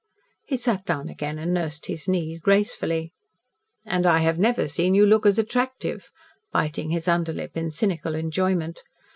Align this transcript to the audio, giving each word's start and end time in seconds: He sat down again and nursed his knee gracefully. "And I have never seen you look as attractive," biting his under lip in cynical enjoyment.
He 0.47 0.57
sat 0.57 0.83
down 0.83 1.09
again 1.09 1.37
and 1.37 1.53
nursed 1.53 1.85
his 1.85 2.07
knee 2.07 2.39
gracefully. 2.39 3.13
"And 3.85 4.07
I 4.07 4.17
have 4.21 4.39
never 4.39 4.67
seen 4.67 4.95
you 4.95 5.05
look 5.05 5.27
as 5.27 5.37
attractive," 5.37 6.09
biting 6.51 6.89
his 6.89 7.07
under 7.07 7.31
lip 7.33 7.55
in 7.55 7.69
cynical 7.69 8.15
enjoyment. 8.15 8.81